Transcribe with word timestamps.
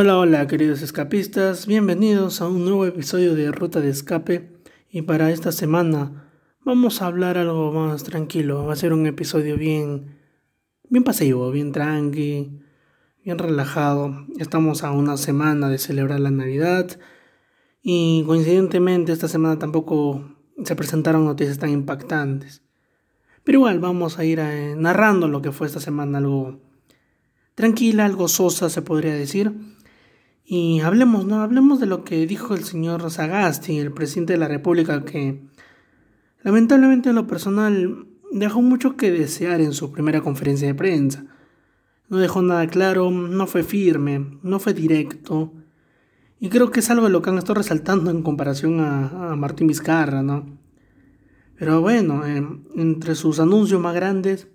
Hola, 0.00 0.16
hola 0.16 0.46
queridos 0.46 0.80
escapistas, 0.82 1.66
bienvenidos 1.66 2.40
a 2.40 2.46
un 2.46 2.64
nuevo 2.64 2.86
episodio 2.86 3.34
de 3.34 3.50
Ruta 3.50 3.80
de 3.80 3.88
Escape. 3.90 4.48
Y 4.88 5.02
para 5.02 5.32
esta 5.32 5.50
semana 5.50 6.30
vamos 6.64 7.02
a 7.02 7.06
hablar 7.06 7.36
algo 7.36 7.72
más 7.72 8.04
tranquilo, 8.04 8.64
va 8.64 8.74
a 8.74 8.76
ser 8.76 8.92
un 8.92 9.08
episodio 9.08 9.56
bien, 9.56 10.20
bien 10.88 11.02
pasivo, 11.02 11.50
bien 11.50 11.72
tranqui, 11.72 12.60
bien 13.24 13.38
relajado. 13.38 14.24
Estamos 14.38 14.84
a 14.84 14.92
una 14.92 15.16
semana 15.16 15.68
de 15.68 15.78
celebrar 15.78 16.20
la 16.20 16.30
Navidad. 16.30 16.96
Y 17.82 18.22
coincidentemente 18.24 19.10
esta 19.10 19.26
semana 19.26 19.58
tampoco 19.58 20.32
se 20.62 20.76
presentaron 20.76 21.24
noticias 21.24 21.58
tan 21.58 21.70
impactantes. 21.70 22.62
Pero 23.42 23.58
igual 23.58 23.80
vamos 23.80 24.20
a 24.20 24.24
ir 24.24 24.38
eh, 24.38 24.76
narrando 24.76 25.26
lo 25.26 25.42
que 25.42 25.50
fue 25.50 25.66
esta 25.66 25.80
semana, 25.80 26.18
algo 26.18 26.60
tranquila, 27.56 28.04
algo 28.04 28.28
sosa 28.28 28.70
se 28.70 28.82
podría 28.82 29.14
decir 29.14 29.76
y 30.50 30.80
hablemos, 30.80 31.26
¿no? 31.26 31.42
Hablemos 31.42 31.78
de 31.78 31.84
lo 31.84 32.04
que 32.04 32.26
dijo 32.26 32.54
el 32.54 32.64
señor 32.64 33.10
Sagasti, 33.10 33.78
el 33.78 33.92
presidente 33.92 34.32
de 34.32 34.38
la 34.38 34.48
República, 34.48 35.04
que 35.04 35.42
lamentablemente 36.42 37.10
en 37.10 37.16
lo 37.16 37.26
personal 37.26 38.06
dejó 38.32 38.62
mucho 38.62 38.96
que 38.96 39.10
desear 39.10 39.60
en 39.60 39.74
su 39.74 39.92
primera 39.92 40.22
conferencia 40.22 40.66
de 40.66 40.74
prensa. 40.74 41.26
No 42.08 42.16
dejó 42.16 42.40
nada 42.40 42.66
claro, 42.66 43.10
no 43.10 43.46
fue 43.46 43.62
firme, 43.62 44.38
no 44.42 44.58
fue 44.58 44.72
directo. 44.72 45.52
Y 46.40 46.48
creo 46.48 46.70
que 46.70 46.80
es 46.80 46.88
algo 46.88 47.04
de 47.04 47.12
lo 47.12 47.20
que 47.20 47.28
han 47.28 47.36
estado 47.36 47.56
resaltando 47.56 48.10
en 48.10 48.22
comparación 48.22 48.80
a, 48.80 49.36
Martín 49.36 49.66
Vizcarra, 49.66 50.22
¿no? 50.22 50.46
Pero 51.58 51.82
bueno, 51.82 52.24
em, 52.24 52.64
entre 52.74 53.16
sus 53.16 53.38
anuncios 53.38 53.82
más 53.82 53.94
grandes 53.94 54.48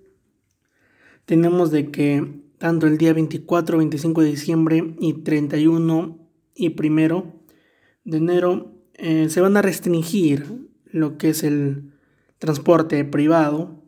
tenemos 1.26 1.70
de 1.70 1.92
que 1.92 2.43
tanto 2.64 2.88
el 2.88 2.98
día 2.98 3.12
24, 3.12 3.78
25 3.78 4.22
de 4.22 4.28
diciembre 4.30 4.96
y 5.02 5.12
31 5.16 6.30
y 6.56 6.74
1 6.74 7.34
de 8.06 8.18
enero 8.18 8.72
eh, 8.94 9.28
se 9.28 9.42
van 9.42 9.58
a 9.58 9.62
restringir 9.62 10.70
lo 10.86 11.18
que 11.18 11.32
es 11.32 11.44
el 11.44 11.92
transporte 12.38 13.04
privado 13.04 13.84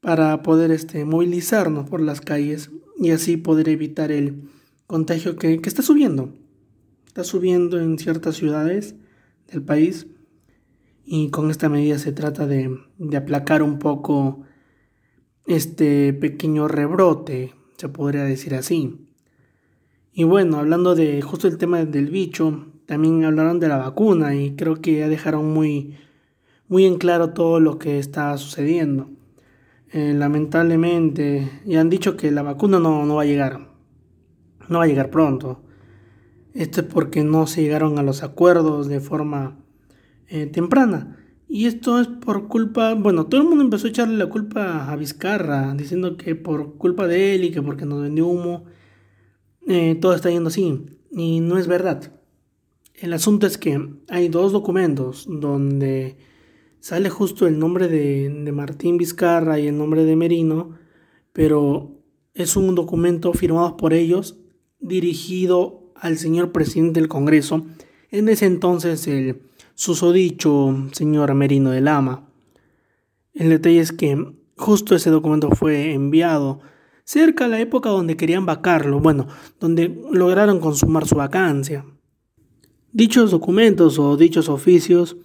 para 0.00 0.42
poder 0.42 0.72
este, 0.72 1.04
movilizarnos 1.04 1.88
por 1.88 2.00
las 2.00 2.20
calles 2.20 2.72
y 2.98 3.12
así 3.12 3.36
poder 3.36 3.68
evitar 3.68 4.10
el 4.10 4.50
contagio 4.88 5.36
que, 5.36 5.60
está 5.64 5.82
subiendo. 5.82 6.34
Está 7.06 7.22
subiendo 7.22 7.78
en 7.78 8.00
ciertas 8.00 8.34
ciudades 8.34 8.96
del 9.46 9.62
país 9.62 10.08
y 11.04 11.30
con 11.30 11.52
esta 11.52 11.68
medida 11.68 12.00
se 12.00 12.10
trata 12.10 12.48
de, 12.48 12.80
de 12.98 13.16
aplacar 13.16 13.62
un 13.62 13.78
poco 13.78 14.42
este 15.46 16.12
pequeño 16.12 16.66
rebrote 16.66 17.54
se 17.76 17.88
podría 17.88 18.24
decir 18.24 18.54
así. 18.54 19.06
Y 20.12 20.24
bueno, 20.24 20.58
hablando 20.58 20.94
de 20.94 21.20
justo 21.22 21.46
el 21.46 21.58
tema 21.58 21.84
del 21.84 22.10
bicho, 22.10 22.66
también 22.86 23.24
hablaron 23.24 23.60
de 23.60 23.68
la 23.68 23.76
vacuna 23.76 24.34
y 24.34 24.56
creo 24.56 24.80
que 24.80 24.98
ya 24.98 25.08
dejaron 25.08 25.52
muy, 25.52 25.96
muy 26.68 26.86
en 26.86 26.96
claro 26.96 27.30
todo 27.30 27.60
lo 27.60 27.78
que 27.78 27.98
está 27.98 28.36
sucediendo. 28.38 29.10
Eh, 29.92 30.14
lamentablemente, 30.14 31.50
ya 31.64 31.80
han 31.80 31.90
dicho 31.90 32.16
que 32.16 32.30
la 32.30 32.42
vacuna 32.42 32.78
no, 32.78 33.04
no 33.04 33.16
va 33.16 33.22
a 33.22 33.26
llegar. 33.26 33.68
No 34.68 34.78
va 34.78 34.84
a 34.84 34.88
llegar 34.88 35.10
pronto. 35.10 35.62
Esto 36.54 36.80
es 36.80 36.86
porque 36.86 37.22
no 37.22 37.46
se 37.46 37.62
llegaron 37.62 37.98
a 37.98 38.02
los 38.02 38.22
acuerdos 38.22 38.88
de 38.88 39.00
forma 39.00 39.58
eh, 40.28 40.46
temprana. 40.46 41.18
Y 41.48 41.66
esto 41.66 42.00
es 42.00 42.08
por 42.08 42.48
culpa, 42.48 42.94
bueno, 42.94 43.26
todo 43.26 43.40
el 43.40 43.48
mundo 43.48 43.62
empezó 43.62 43.86
a 43.86 43.90
echarle 43.90 44.16
la 44.16 44.28
culpa 44.28 44.90
a 44.90 44.96
Vizcarra, 44.96 45.74
diciendo 45.74 46.16
que 46.16 46.34
por 46.34 46.76
culpa 46.76 47.06
de 47.06 47.34
él 47.34 47.44
y 47.44 47.52
que 47.52 47.62
porque 47.62 47.86
nos 47.86 48.02
vendió 48.02 48.26
humo, 48.26 48.64
eh, 49.66 49.96
todo 50.00 50.14
está 50.14 50.30
yendo 50.30 50.48
así. 50.48 50.86
Y 51.12 51.40
no 51.40 51.56
es 51.56 51.66
verdad. 51.68 52.12
El 52.94 53.12
asunto 53.12 53.46
es 53.46 53.58
que 53.58 53.80
hay 54.08 54.28
dos 54.28 54.52
documentos 54.52 55.26
donde 55.28 56.16
sale 56.80 57.10
justo 57.10 57.46
el 57.46 57.58
nombre 57.58 57.88
de, 57.88 58.28
de 58.28 58.52
Martín 58.52 58.96
Vizcarra 58.96 59.60
y 59.60 59.68
el 59.68 59.78
nombre 59.78 60.04
de 60.04 60.16
Merino, 60.16 60.76
pero 61.32 61.92
es 62.34 62.56
un 62.56 62.74
documento 62.74 63.32
firmado 63.32 63.76
por 63.76 63.92
ellos 63.92 64.38
dirigido 64.80 65.92
al 65.94 66.18
señor 66.18 66.52
presidente 66.52 67.00
del 67.00 67.08
Congreso, 67.08 67.66
en 68.10 68.28
ese 68.28 68.46
entonces 68.46 69.06
el 69.06 69.40
susodicho 69.76 70.88
señor 70.92 71.32
Merino 71.34 71.70
de 71.70 71.82
Lama. 71.82 72.28
El 73.34 73.50
detalle 73.50 73.80
es 73.80 73.92
que 73.92 74.18
justo 74.56 74.96
ese 74.96 75.10
documento 75.10 75.50
fue 75.50 75.92
enviado 75.92 76.60
cerca 77.04 77.44
a 77.44 77.48
la 77.48 77.60
época 77.60 77.90
donde 77.90 78.16
querían 78.16 78.46
vacarlo, 78.46 78.98
bueno, 78.98 79.28
donde 79.60 80.02
lograron 80.10 80.58
consumar 80.58 81.06
su 81.06 81.14
vacancia. 81.14 81.84
Dichos 82.92 83.30
documentos 83.30 83.98
o 83.98 84.16
dichos 84.16 84.48
oficios 84.48 85.16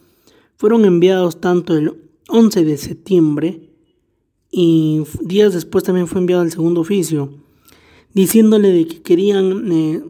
fueron 0.57 0.85
enviados 0.85 1.39
tanto 1.39 1.75
el 1.75 1.93
11 2.27 2.65
de 2.65 2.77
septiembre 2.77 3.69
y 4.51 5.03
días 5.21 5.53
después 5.53 5.85
también 5.85 6.07
fue 6.07 6.19
enviado 6.19 6.43
el 6.43 6.51
segundo 6.51 6.81
oficio, 6.81 7.33
diciéndole 8.13 8.71
de 8.71 8.85
que 8.85 9.01
querían, 9.01 9.71
eh, 9.71 10.03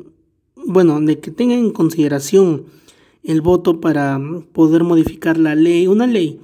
bueno, 0.56 1.00
de 1.00 1.20
que 1.20 1.30
tengan 1.30 1.60
en 1.60 1.72
consideración 1.72 2.66
el 3.24 3.42
voto 3.42 3.80
para 3.82 4.20
poder 4.52 4.84
modificar 4.84 5.38
la 5.38 5.56
ley, 5.56 5.88
una 5.88 6.08
ley 6.08 6.40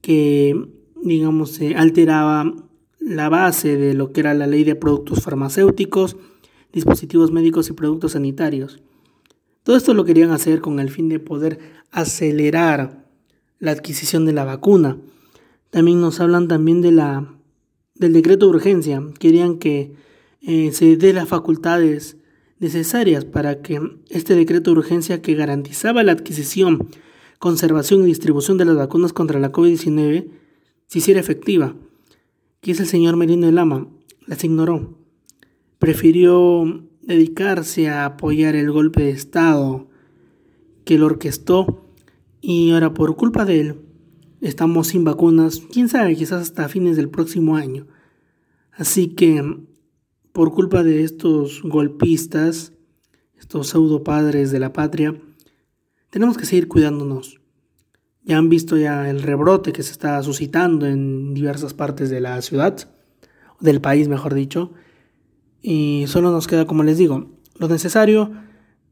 que, 0.00 0.68
digamos, 1.02 1.60
alteraba 1.76 2.54
la 3.00 3.28
base 3.28 3.76
de 3.76 3.94
lo 3.94 4.12
que 4.12 4.20
era 4.20 4.34
la 4.34 4.46
ley 4.46 4.64
de 4.64 4.76
productos 4.76 5.22
farmacéuticos, 5.22 6.16
dispositivos 6.72 7.32
médicos 7.32 7.68
y 7.68 7.72
productos 7.72 8.12
sanitarios. 8.12 8.80
Todo 9.62 9.76
esto 9.76 9.94
lo 9.94 10.04
querían 10.04 10.30
hacer 10.30 10.60
con 10.60 10.80
el 10.80 10.90
fin 10.90 11.08
de 11.08 11.20
poder 11.20 11.58
acelerar 11.90 13.06
la 13.58 13.70
adquisición 13.70 14.26
de 14.26 14.32
la 14.32 14.44
vacuna. 14.44 14.98
También 15.70 16.00
nos 16.00 16.20
hablan 16.20 16.48
también 16.48 16.82
de 16.82 16.92
la, 16.92 17.34
del 17.94 18.12
decreto 18.12 18.46
de 18.46 18.56
urgencia. 18.56 19.02
Querían 19.18 19.58
que 19.58 19.94
eh, 20.42 20.70
se 20.72 20.96
dé 20.96 21.12
las 21.12 21.28
facultades 21.28 22.18
necesarias 22.64 23.24
para 23.24 23.62
que 23.62 23.80
este 24.08 24.34
decreto 24.34 24.72
de 24.72 24.78
urgencia 24.78 25.22
que 25.22 25.34
garantizaba 25.34 26.02
la 26.02 26.12
adquisición, 26.12 26.88
conservación 27.38 28.02
y 28.02 28.06
distribución 28.06 28.58
de 28.58 28.64
las 28.64 28.76
vacunas 28.76 29.12
contra 29.12 29.38
la 29.38 29.52
COVID-19 29.52 30.28
se 30.86 30.98
hiciera 30.98 31.20
efectiva. 31.20 31.76
es 32.62 32.80
el 32.80 32.86
señor 32.86 33.16
Merino 33.16 33.46
de 33.46 33.52
Lama 33.52 33.88
las 34.26 34.42
ignoró. 34.42 34.98
Prefirió 35.78 36.82
dedicarse 37.02 37.88
a 37.88 38.06
apoyar 38.06 38.56
el 38.56 38.70
golpe 38.72 39.02
de 39.02 39.10
Estado 39.10 39.88
que 40.84 40.98
lo 40.98 41.06
orquestó 41.06 41.86
y 42.40 42.72
ahora 42.72 42.94
por 42.94 43.16
culpa 43.16 43.44
de 43.44 43.60
él 43.60 43.76
estamos 44.40 44.88
sin 44.88 45.04
vacunas, 45.04 45.62
quién 45.72 45.88
sabe, 45.88 46.16
quizás 46.16 46.42
hasta 46.42 46.68
fines 46.68 46.96
del 46.96 47.08
próximo 47.08 47.56
año. 47.56 47.86
Así 48.72 49.08
que 49.08 49.42
por 50.34 50.52
culpa 50.52 50.82
de 50.82 51.04
estos 51.04 51.62
golpistas, 51.62 52.72
estos 53.38 53.68
pseudo 53.68 54.02
padres 54.02 54.50
de 54.50 54.58
la 54.58 54.72
patria, 54.72 55.14
tenemos 56.10 56.36
que 56.36 56.44
seguir 56.44 56.66
cuidándonos. 56.66 57.40
Ya 58.24 58.38
han 58.38 58.48
visto 58.48 58.76
ya 58.76 59.08
el 59.08 59.22
rebrote 59.22 59.72
que 59.72 59.84
se 59.84 59.92
está 59.92 60.20
suscitando 60.24 60.86
en 60.86 61.34
diversas 61.34 61.72
partes 61.72 62.10
de 62.10 62.20
la 62.20 62.42
ciudad, 62.42 62.76
del 63.60 63.80
país 63.80 64.08
mejor 64.08 64.34
dicho, 64.34 64.72
y 65.62 66.06
solo 66.08 66.32
nos 66.32 66.48
queda, 66.48 66.66
como 66.66 66.82
les 66.82 66.98
digo, 66.98 67.30
lo 67.56 67.68
necesario, 67.68 68.32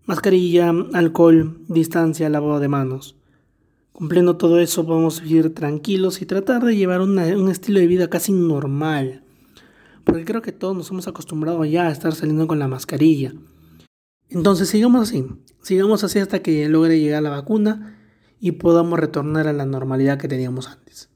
mascarilla, 0.04 0.72
alcohol, 0.92 1.58
distancia, 1.66 2.30
lavado 2.30 2.60
de 2.60 2.68
manos. 2.68 3.16
Cumpliendo 3.90 4.36
todo 4.36 4.60
eso 4.60 4.86
podemos 4.86 5.20
vivir 5.20 5.52
tranquilos 5.52 6.22
y 6.22 6.26
tratar 6.26 6.64
de 6.64 6.76
llevar 6.76 7.00
un 7.00 7.18
estilo 7.50 7.80
de 7.80 7.88
vida 7.88 8.08
casi 8.08 8.30
normal 8.30 9.21
porque 10.04 10.24
creo 10.24 10.42
que 10.42 10.52
todos 10.52 10.76
nos 10.76 10.90
hemos 10.90 11.08
acostumbrado 11.08 11.64
ya 11.64 11.88
a 11.88 11.92
estar 11.92 12.14
saliendo 12.14 12.46
con 12.46 12.58
la 12.58 12.68
mascarilla. 12.68 13.32
Entonces 14.28 14.68
sigamos 14.68 15.08
así, 15.08 15.26
sigamos 15.62 16.04
así 16.04 16.18
hasta 16.18 16.40
que 16.40 16.68
logre 16.68 16.98
llegar 16.98 17.22
la 17.22 17.30
vacuna 17.30 17.98
y 18.40 18.52
podamos 18.52 18.98
retornar 18.98 19.46
a 19.46 19.52
la 19.52 19.66
normalidad 19.66 20.18
que 20.18 20.28
teníamos 20.28 20.68
antes. 20.68 21.10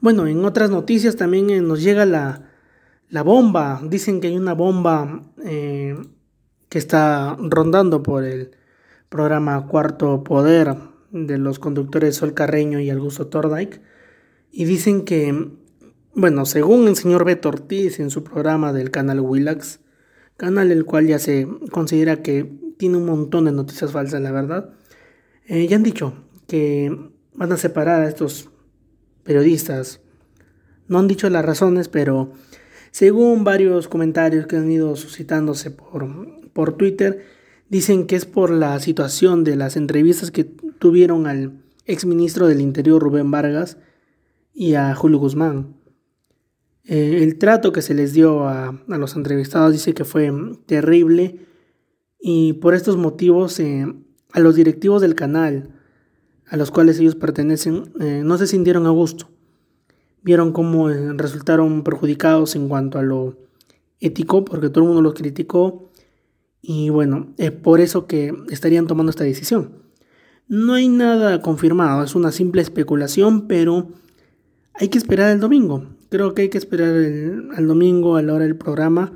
Bueno, 0.00 0.26
en 0.26 0.44
otras 0.44 0.70
noticias 0.70 1.16
también 1.16 1.50
eh, 1.50 1.60
nos 1.60 1.82
llega 1.82 2.06
la, 2.06 2.48
bomba. 3.22 3.80
Dicen 3.84 4.20
que 4.20 4.28
hay 4.28 4.36
una 4.36 4.54
bomba 4.54 5.30
eh, 5.44 5.96
que 6.70 6.78
está 6.78 7.36
rondando 7.38 8.02
por 8.02 8.24
el 8.24 8.52
programa 9.10 9.66
Cuarto 9.66 10.24
Poder 10.24 10.74
de 11.10 11.36
los 11.36 11.58
conductores 11.58 12.16
Sol 12.16 12.32
Carreño 12.32 12.80
y 12.80 12.88
Augusto 12.88 13.26
Tordijk. 13.26 13.82
Y 14.50 14.64
dicen 14.64 15.04
que 15.04 15.52
bueno, 16.14 16.44
según 16.44 16.88
el 16.88 16.96
señor 16.96 17.24
Beto 17.24 17.48
Ortiz 17.48 18.00
en 18.00 18.10
su 18.10 18.24
programa 18.24 18.72
del 18.72 18.90
canal 18.90 19.20
Willax, 19.20 19.80
canal 20.36 20.72
el 20.72 20.84
cual 20.84 21.06
ya 21.06 21.18
se 21.18 21.46
considera 21.70 22.22
que 22.22 22.50
tiene 22.78 22.96
un 22.96 23.06
montón 23.06 23.44
de 23.44 23.52
noticias 23.52 23.92
falsas, 23.92 24.20
la 24.20 24.32
verdad, 24.32 24.70
eh, 25.46 25.66
ya 25.68 25.76
han 25.76 25.82
dicho 25.82 26.14
que 26.46 27.10
van 27.34 27.52
a 27.52 27.56
separar 27.56 28.02
a 28.02 28.08
estos 28.08 28.50
periodistas. 29.22 30.00
No 30.88 30.98
han 30.98 31.08
dicho 31.08 31.30
las 31.30 31.44
razones, 31.44 31.88
pero 31.88 32.32
según 32.90 33.44
varios 33.44 33.86
comentarios 33.86 34.46
que 34.46 34.56
han 34.56 34.70
ido 34.70 34.96
suscitándose 34.96 35.70
por, 35.70 36.08
por 36.52 36.76
Twitter 36.76 37.24
dicen 37.68 38.06
que 38.06 38.16
es 38.16 38.26
por 38.26 38.50
la 38.50 38.78
situación 38.80 39.44
de 39.44 39.56
las 39.56 39.76
entrevistas 39.76 40.30
que 40.30 40.44
tuvieron 40.44 41.26
al 41.26 41.62
exministro 41.86 42.48
del 42.48 42.60
Interior 42.60 43.00
Rubén 43.00 43.30
Vargas 43.30 43.76
y 44.52 44.74
a 44.74 44.94
Julio 44.94 45.18
Guzmán. 45.18 45.79
Eh, 46.84 47.22
el 47.22 47.38
trato 47.38 47.72
que 47.72 47.82
se 47.82 47.94
les 47.94 48.12
dio 48.12 48.48
a, 48.48 48.78
los 48.86 49.16
entrevistados 49.16 49.72
dice 49.72 49.94
que 49.94 50.04
fue 50.04 50.32
terrible 50.66 51.46
y 52.18 52.54
por 52.54 52.74
estos 52.74 52.96
motivos 52.96 53.60
eh, 53.60 53.86
a 54.32 54.40
los 54.40 54.54
directivos 54.54 55.02
del 55.02 55.14
canal 55.14 55.70
a 56.46 56.56
los 56.56 56.70
cuales 56.70 56.98
ellos 56.98 57.14
pertenecen 57.14 57.92
eh, 58.00 58.22
no 58.24 58.38
se 58.38 58.46
sintieron 58.46 58.86
a 58.86 58.90
gusto. 58.90 59.28
Vieron 60.22 60.52
cómo 60.52 60.88
resultaron 60.88 61.82
perjudicados 61.82 62.54
en 62.56 62.68
cuanto 62.68 62.98
a 62.98 63.02
lo 63.02 63.38
ético 64.00 64.44
porque 64.44 64.68
todo 64.68 64.84
el 64.84 64.88
mundo 64.88 65.02
los 65.02 65.14
criticó 65.14 65.90
y 66.62 66.90
bueno, 66.90 67.32
es 67.38 67.52
por 67.52 67.80
eso 67.80 68.06
que 68.06 68.34
estarían 68.50 68.86
tomando 68.86 69.10
esta 69.10 69.24
decisión. 69.24 69.80
No 70.48 70.74
hay 70.74 70.88
nada 70.88 71.40
confirmado, 71.40 72.02
es 72.02 72.14
una 72.14 72.32
simple 72.32 72.60
especulación, 72.60 73.46
pero 73.46 73.88
hay 74.74 74.88
que 74.88 74.98
esperar 74.98 75.30
el 75.30 75.40
domingo. 75.40 75.86
Creo 76.08 76.34
que 76.34 76.42
hay 76.42 76.48
que 76.48 76.58
esperar 76.58 76.88
el, 76.88 77.50
al 77.56 77.66
domingo 77.66 78.16
a 78.16 78.22
la 78.22 78.34
hora 78.34 78.44
del 78.44 78.56
programa 78.56 79.12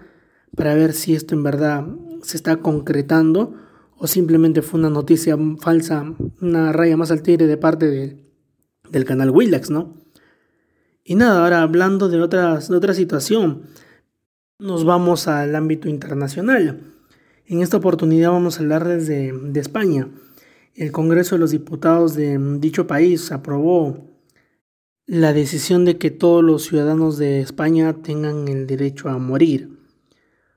para 0.56 0.74
ver 0.74 0.92
si 0.92 1.14
esto 1.14 1.34
en 1.34 1.42
verdad 1.42 1.86
se 2.22 2.36
está 2.36 2.56
concretando 2.56 3.54
o 3.96 4.06
simplemente 4.06 4.62
fue 4.62 4.80
una 4.80 4.90
noticia 4.90 5.36
falsa, 5.60 6.04
una 6.40 6.72
raya 6.72 6.96
más 6.96 7.10
al 7.10 7.22
tigre 7.22 7.46
de 7.46 7.56
parte 7.56 8.18
del 8.90 9.04
canal 9.04 9.30
Willax, 9.30 9.70
¿no? 9.70 9.94
Y 11.04 11.16
nada, 11.16 11.42
ahora 11.42 11.62
hablando 11.62 12.08
de, 12.08 12.20
otra 12.20 12.94
situación, 12.94 13.62
nos 14.58 14.84
vamos 14.84 15.28
al 15.28 15.54
ámbito 15.54 15.88
internacional. 15.88 16.80
En 17.46 17.60
esta 17.60 17.76
oportunidad 17.76 18.30
vamos 18.30 18.58
a 18.58 18.62
hablar 18.62 18.86
desde 18.88 19.32
de 19.32 19.60
España. 19.60 20.08
El 20.74 20.92
Congreso 20.92 21.34
de 21.34 21.40
los 21.40 21.50
Diputados 21.50 22.14
de 22.14 22.38
dicho 22.58 22.86
país 22.86 23.30
aprobó 23.32 24.13
la 25.06 25.32
decisión 25.32 25.84
de 25.84 25.98
que 25.98 26.10
todos 26.10 26.42
los 26.42 26.64
ciudadanos 26.64 27.18
de 27.18 27.40
España 27.40 28.02
tengan 28.02 28.48
el 28.48 28.66
derecho 28.66 29.08
a 29.08 29.18
morir. 29.18 29.78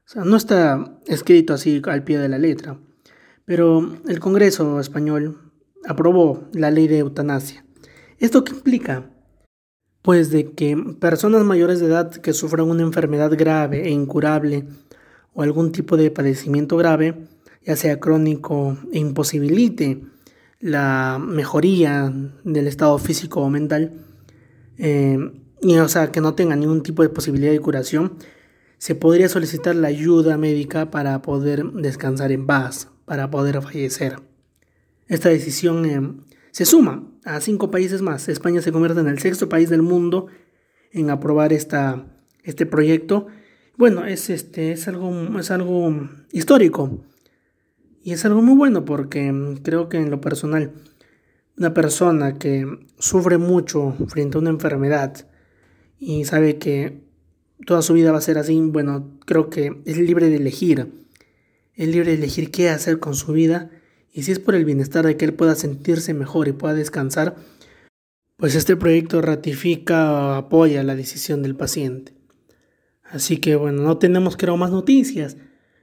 O 0.05 0.09
sea, 0.09 0.23
no 0.23 0.37
está 0.37 0.99
escrito 1.05 1.53
así 1.53 1.81
al 1.85 2.03
pie 2.03 2.17
de 2.17 2.29
la 2.29 2.37
letra, 2.37 2.79
pero 3.45 3.97
el 4.07 4.19
Congreso 4.19 4.79
español 4.79 5.51
aprobó 5.85 6.47
la 6.53 6.71
ley 6.71 6.87
de 6.87 6.99
eutanasia. 6.99 7.65
¿Esto 8.19 8.43
qué 8.43 8.53
implica? 8.53 9.09
Pues 10.01 10.31
de 10.31 10.51
que 10.51 10.77
personas 10.99 11.43
mayores 11.43 11.79
de 11.79 11.87
edad 11.87 12.11
que 12.11 12.33
sufran 12.33 12.69
una 12.69 12.83
enfermedad 12.83 13.31
grave 13.37 13.87
e 13.87 13.89
incurable 13.89 14.65
o 15.33 15.43
algún 15.43 15.73
tipo 15.73 15.97
de 15.97 16.09
padecimiento 16.09 16.77
grave 16.77 17.27
ya 17.67 17.75
sea 17.75 17.99
crónico 17.99 18.77
e 18.93 18.99
imposibilite 18.99 20.01
la 20.61 21.19
mejoría 21.19 22.13
del 22.45 22.65
estado 22.65 22.97
físico 22.97 23.41
o 23.41 23.49
mental, 23.49 24.06
eh, 24.77 25.17
y 25.61 25.77
o 25.77 25.87
sea 25.87 26.11
que 26.11 26.21
no 26.21 26.35
tenga 26.35 26.55
ningún 26.55 26.83
tipo 26.83 27.03
de 27.03 27.09
posibilidad 27.09 27.51
de 27.51 27.59
curación, 27.59 28.13
se 28.77 28.95
podría 28.95 29.27
solicitar 29.27 29.75
la 29.75 29.87
ayuda 29.87 30.37
médica 30.37 30.91
para 30.91 31.21
poder 31.21 31.65
descansar 31.71 32.31
en 32.31 32.45
paz, 32.45 32.89
para 33.05 33.31
poder 33.31 33.61
fallecer. 33.61 34.19
Esta 35.07 35.29
decisión 35.29 35.85
eh, 35.85 36.23
se 36.51 36.65
suma 36.65 37.03
a 37.23 37.41
cinco 37.41 37.71
países 37.71 38.01
más. 38.01 38.29
España 38.29 38.61
se 38.61 38.71
convierte 38.71 38.99
en 38.99 39.07
el 39.07 39.19
sexto 39.19 39.49
país 39.49 39.69
del 39.69 39.81
mundo 39.81 40.27
en 40.91 41.09
aprobar 41.09 41.53
esta, 41.53 42.05
este 42.43 42.65
proyecto. 42.65 43.27
Bueno, 43.77 44.05
es, 44.05 44.29
este, 44.29 44.71
es, 44.71 44.87
algo, 44.87 45.11
es 45.39 45.51
algo 45.51 46.09
histórico 46.31 47.03
y 48.03 48.13
es 48.13 48.25
algo 48.25 48.41
muy 48.41 48.55
bueno 48.55 48.85
porque 48.85 49.31
mm, 49.31 49.57
creo 49.57 49.89
que 49.89 49.97
en 49.97 50.09
lo 50.09 50.21
personal, 50.21 50.73
una 51.57 51.73
persona 51.73 52.37
que 52.37 52.67
sufre 52.99 53.37
mucho 53.37 53.95
frente 54.07 54.37
a 54.37 54.41
una 54.41 54.51
enfermedad 54.51 55.27
y 55.99 56.25
sabe 56.25 56.57
que 56.57 57.01
toda 57.65 57.81
su 57.81 57.93
vida 57.93 58.11
va 58.11 58.19
a 58.19 58.21
ser 58.21 58.37
así, 58.37 58.59
bueno, 58.61 59.17
creo 59.25 59.49
que 59.49 59.81
es 59.85 59.97
libre 59.97 60.29
de 60.29 60.35
elegir. 60.35 60.91
Es 61.73 61.87
libre 61.87 62.11
de 62.11 62.17
elegir 62.17 62.51
qué 62.51 62.69
hacer 62.69 62.99
con 62.99 63.15
su 63.15 63.33
vida 63.33 63.71
y 64.13 64.23
si 64.23 64.31
es 64.31 64.39
por 64.39 64.55
el 64.55 64.65
bienestar 64.65 65.05
de 65.05 65.17
que 65.17 65.25
él 65.25 65.33
pueda 65.33 65.55
sentirse 65.55 66.13
mejor 66.13 66.47
y 66.47 66.51
pueda 66.51 66.73
descansar, 66.73 67.35
pues 68.35 68.53
este 68.55 68.75
proyecto 68.75 69.21
ratifica 69.21 70.11
o 70.11 70.33
apoya 70.33 70.83
la 70.83 70.95
decisión 70.95 71.41
del 71.41 71.55
paciente. 71.55 72.13
Así 73.03 73.37
que 73.37 73.55
bueno, 73.55 73.81
no 73.81 73.97
tenemos 73.97 74.37
creo 74.37 74.57
más 74.57 74.71
noticias. 74.71 75.37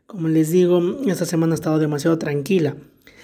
Como 0.07 0.29
les 0.29 0.51
digo, 0.51 0.81
esta 1.07 1.25
semana 1.25 1.55
ha 1.55 1.57
estado 1.57 1.79
demasiado 1.79 2.19
tranquila. 2.19 2.77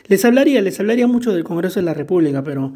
Les 0.06 0.24
hablaría, 0.24 0.60
les 0.62 0.80
hablaría 0.80 1.06
mucho 1.06 1.32
del 1.32 1.44
Congreso 1.44 1.80
de 1.80 1.86
la 1.86 1.94
República, 1.94 2.42
pero 2.42 2.74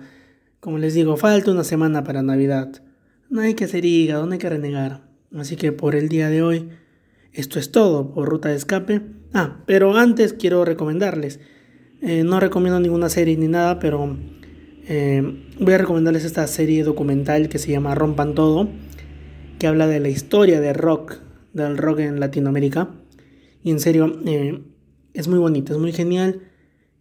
como 0.61 0.79
les 0.79 0.95
digo, 0.95 1.17
falta 1.17 1.51
una 1.51 1.65
semana 1.65 2.05
para 2.05 2.23
Navidad. 2.23 2.83
No 3.29 3.41
hay 3.41 3.55
que 3.55 3.65
hacer 3.65 3.85
hígado, 3.85 4.25
no 4.25 4.33
hay 4.33 4.39
que 4.39 4.49
renegar. 4.49 5.03
Así 5.37 5.57
que 5.57 5.73
por 5.73 5.95
el 5.95 6.09
día 6.09 6.31
de 6.31 6.43
hoy, 6.43 6.69
esto 7.33 7.59
es 7.59 7.73
todo 7.73 8.15
por 8.15 8.29
Ruta 8.29 8.49
de 8.49 8.55
Escape. 8.55 9.03
Ah, 9.33 9.63
pero 9.67 9.97
antes 9.97 10.33
quiero 10.33 10.65
recomendarles. 10.65 11.41
Eh, 12.01 12.23
no 12.25 12.39
recomiendo 12.39 12.79
ninguna 12.81 13.09
serie 13.09 13.37
ni 13.37 13.49
nada, 13.49 13.79
pero 13.79 14.17
eh, 14.87 15.45
voy 15.59 15.75
a 15.75 15.79
recomendarles 15.79 16.25
esta 16.25 16.47
serie 16.47 16.85
documental 16.85 17.49
que 17.49 17.59
se 17.59 17.73
llama 17.73 17.95
Rompan 17.95 18.35
Todo, 18.35 18.69
que 19.59 19.67
habla 19.67 19.87
de 19.87 20.01
la 20.01 20.09
historia 20.09 20.61
del 20.61 20.77
rock, 20.77 21.19
del 21.53 21.77
rock 21.77 22.01
en 22.01 22.21
Latinoamérica. 22.21 22.91
Y 23.63 23.71
en 23.71 23.81
serio, 23.81 24.21
eh, 24.27 24.63
es 25.15 25.29
muy 25.29 25.39
bonita, 25.39 25.73
es 25.73 25.79
muy 25.79 25.93
genial. 25.93 26.41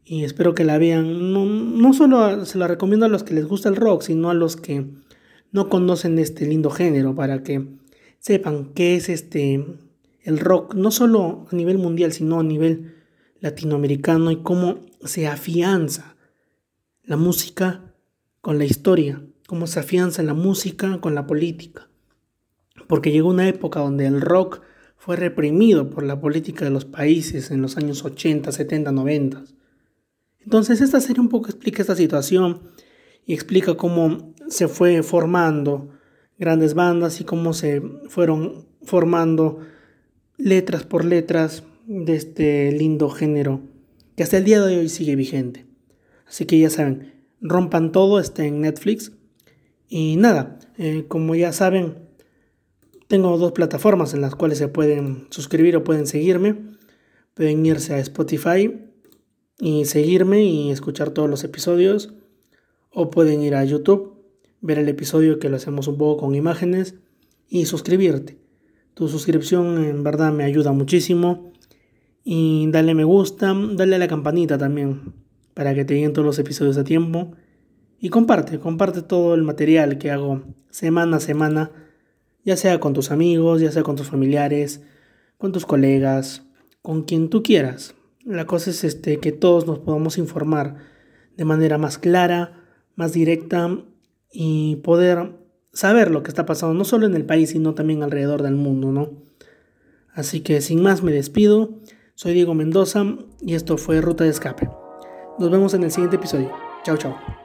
Y 0.05 0.23
espero 0.23 0.53
que 0.53 0.63
la 0.63 0.77
vean. 0.77 1.33
No, 1.33 1.45
no 1.45 1.93
solo 1.93 2.45
se 2.45 2.57
la 2.57 2.67
recomiendo 2.67 3.05
a 3.05 3.09
los 3.09 3.23
que 3.23 3.33
les 3.33 3.45
gusta 3.45 3.69
el 3.69 3.75
rock, 3.75 4.03
sino 4.03 4.29
a 4.29 4.33
los 4.33 4.57
que 4.57 4.85
no 5.51 5.69
conocen 5.69 6.19
este 6.19 6.45
lindo 6.45 6.69
género, 6.69 7.15
para 7.15 7.43
que 7.43 7.67
sepan 8.19 8.73
qué 8.73 8.95
es 8.95 9.09
este 9.09 9.65
el 10.23 10.39
rock, 10.39 10.73
no 10.73 10.91
solo 10.91 11.47
a 11.51 11.55
nivel 11.55 11.77
mundial, 11.77 12.13
sino 12.13 12.39
a 12.39 12.43
nivel 12.43 12.95
latinoamericano 13.39 14.31
y 14.31 14.37
cómo 14.37 14.79
se 15.03 15.27
afianza 15.27 16.15
la 17.03 17.17
música 17.17 17.93
con 18.39 18.57
la 18.57 18.65
historia, 18.65 19.21
cómo 19.47 19.67
se 19.67 19.81
afianza 19.81 20.23
la 20.23 20.33
música 20.33 20.99
con 21.01 21.13
la 21.13 21.27
política. 21.27 21.89
Porque 22.87 23.11
llegó 23.11 23.29
una 23.29 23.47
época 23.47 23.81
donde 23.81 24.05
el 24.05 24.21
rock 24.21 24.61
fue 24.95 25.17
reprimido 25.17 25.89
por 25.89 26.03
la 26.03 26.21
política 26.21 26.63
de 26.63 26.71
los 26.71 26.85
países 26.85 27.51
en 27.51 27.61
los 27.61 27.75
años 27.75 28.05
80, 28.05 28.51
70, 28.51 28.91
90. 28.93 29.43
Entonces 30.43 30.81
esta 30.81 30.99
serie 30.99 31.21
un 31.21 31.29
poco 31.29 31.49
explica 31.49 31.81
esta 31.81 31.95
situación 31.95 32.61
y 33.25 33.33
explica 33.33 33.75
cómo 33.75 34.33
se 34.47 34.67
fue 34.67 35.03
formando 35.03 35.89
grandes 36.37 36.73
bandas 36.73 37.21
y 37.21 37.23
cómo 37.23 37.53
se 37.53 37.81
fueron 38.09 38.65
formando 38.83 39.59
letras 40.37 40.83
por 40.83 41.05
letras 41.05 41.63
de 41.87 42.15
este 42.15 42.71
lindo 42.71 43.09
género 43.09 43.61
que 44.15 44.23
hasta 44.23 44.37
el 44.37 44.43
día 44.43 44.61
de 44.61 44.77
hoy 44.77 44.89
sigue 44.89 45.15
vigente. 45.15 45.65
Así 46.27 46.45
que 46.45 46.59
ya 46.59 46.69
saben, 46.69 47.13
rompan 47.41 47.91
todo, 47.91 48.19
está 48.19 48.45
en 48.45 48.61
Netflix. 48.61 49.11
Y 49.87 50.15
nada, 50.17 50.59
eh, 50.77 51.05
como 51.07 51.35
ya 51.35 51.51
saben, 51.51 51.95
tengo 53.07 53.37
dos 53.37 53.51
plataformas 53.51 54.13
en 54.13 54.21
las 54.21 54.35
cuales 54.35 54.57
se 54.57 54.67
pueden 54.67 55.27
suscribir 55.29 55.75
o 55.77 55.83
pueden 55.83 56.07
seguirme. 56.07 56.55
Pueden 57.33 57.65
irse 57.65 57.93
a 57.93 57.99
Spotify 57.99 58.71
y 59.63 59.85
seguirme 59.85 60.43
y 60.43 60.71
escuchar 60.71 61.11
todos 61.11 61.29
los 61.29 61.45
episodios. 61.45 62.13
O 62.89 63.09
pueden 63.09 63.41
ir 63.41 63.55
a 63.55 63.63
YouTube, 63.63 64.13
ver 64.59 64.77
el 64.77 64.89
episodio 64.89 65.39
que 65.39 65.47
lo 65.47 65.55
hacemos 65.55 65.87
un 65.87 65.97
poco 65.97 66.25
con 66.25 66.35
imágenes 66.35 66.95
y 67.47 67.65
suscribirte. 67.65 68.37
Tu 68.93 69.07
suscripción 69.07 69.81
en 69.85 70.03
verdad 70.03 70.33
me 70.33 70.43
ayuda 70.43 70.73
muchísimo. 70.73 71.53
Y 72.25 72.67
dale 72.71 72.93
me 72.93 73.05
gusta, 73.05 73.55
dale 73.73 73.95
a 73.95 73.99
la 73.99 74.09
campanita 74.09 74.57
también 74.57 75.13
para 75.53 75.73
que 75.73 75.85
te 75.85 75.93
lleguen 75.93 76.11
todos 76.11 76.25
los 76.25 76.39
episodios 76.39 76.77
a 76.77 76.83
tiempo. 76.83 77.31
Y 77.99 78.09
comparte, 78.09 78.59
comparte 78.59 79.01
todo 79.01 79.33
el 79.33 79.43
material 79.43 79.97
que 79.97 80.11
hago 80.11 80.43
semana 80.71 81.17
a 81.17 81.19
semana 81.21 81.71
ya 82.43 82.57
sea 82.57 82.81
con 82.81 82.91
tus 82.91 83.11
amigos, 83.11 83.61
ya 83.61 83.71
sea 83.71 83.83
con 83.83 83.95
tus 83.95 84.09
familiares, 84.09 84.81
con 85.37 85.53
tus 85.53 85.65
colegas, 85.65 86.43
con 86.81 87.03
quien 87.03 87.29
tú 87.29 87.43
quieras. 87.43 87.95
La 88.25 88.45
cosa 88.45 88.69
es 88.69 88.83
este, 88.83 89.19
que 89.19 89.31
todos 89.31 89.67
nos 89.67 89.79
podamos 89.79 90.17
informar 90.17 90.77
de 91.35 91.45
manera 91.45 91.77
más 91.77 91.97
clara, 91.97 92.63
más 92.95 93.11
directa 93.13 93.77
y 94.31 94.77
poder 94.77 95.33
saber 95.73 96.11
lo 96.11 96.23
que 96.23 96.29
está 96.29 96.45
pasando 96.45 96.73
no 96.73 96.85
solo 96.85 97.05
en 97.05 97.15
el 97.15 97.25
país, 97.25 97.49
sino 97.49 97.73
también 97.73 98.03
alrededor 98.03 98.43
del 98.43 98.55
mundo, 98.55 98.91
¿no? 98.91 99.11
Así 100.13 100.41
que 100.41 100.61
sin 100.61 100.81
más 100.81 101.03
me 101.03 101.11
despido. 101.11 101.79
Soy 102.15 102.33
Diego 102.33 102.53
Mendoza 102.53 103.03
y 103.41 103.55
esto 103.55 103.77
fue 103.77 103.99
Ruta 103.99 104.23
de 104.23 104.29
Escape. 104.29 104.69
Nos 105.39 105.49
vemos 105.49 105.73
en 105.73 105.83
el 105.83 105.91
siguiente 105.91 106.17
episodio. 106.17 106.51
Chao, 106.83 106.97
chao. 106.97 107.42